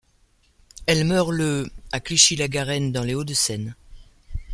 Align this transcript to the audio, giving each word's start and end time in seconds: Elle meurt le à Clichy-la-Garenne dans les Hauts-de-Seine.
Elle 0.87 1.05
meurt 1.05 1.29
le 1.29 1.69
à 1.91 1.99
Clichy-la-Garenne 1.99 2.91
dans 2.91 3.03
les 3.03 3.13
Hauts-de-Seine. 3.13 3.75